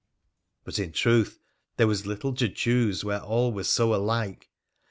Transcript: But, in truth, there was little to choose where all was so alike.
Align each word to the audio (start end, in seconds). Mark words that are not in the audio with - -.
But, 0.63 0.79
in 0.79 0.93
truth, 0.93 1.37
there 1.77 1.85
was 1.85 2.07
little 2.07 2.33
to 2.33 2.49
choose 2.49 3.03
where 3.05 3.21
all 3.21 3.53
was 3.53 3.69
so 3.69 3.93
alike. 3.93 4.49